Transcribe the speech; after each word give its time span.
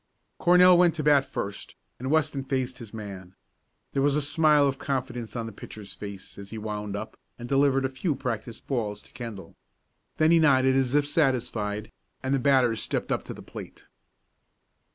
Cornell 0.39 0.79
went 0.79 0.95
to 0.95 1.03
the 1.03 1.05
bat 1.11 1.25
first, 1.31 1.75
and 1.99 2.09
Weston 2.09 2.43
faced 2.43 2.79
his 2.79 2.91
man. 2.91 3.35
There 3.93 4.01
was 4.01 4.15
a 4.15 4.21
smile 4.23 4.65
of 4.65 4.79
confidence 4.79 5.35
on 5.35 5.45
the 5.45 5.51
pitcher's 5.51 5.93
face, 5.93 6.39
as 6.39 6.49
he 6.49 6.57
wound 6.57 6.95
up, 6.95 7.19
and 7.37 7.47
delivered 7.47 7.85
a 7.85 7.89
few 7.89 8.15
practice 8.15 8.59
balls 8.59 9.03
to 9.03 9.11
Kendall. 9.11 9.55
Then 10.17 10.31
he 10.31 10.39
nodded 10.39 10.75
as 10.75 10.95
if 10.95 11.05
satisfied, 11.05 11.91
and 12.23 12.33
the 12.33 12.39
batter 12.39 12.75
stepped 12.75 13.11
up 13.11 13.21
to 13.25 13.33
the 13.35 13.43
plate. 13.43 13.85